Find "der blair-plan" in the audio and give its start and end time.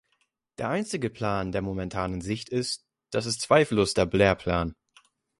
3.93-4.73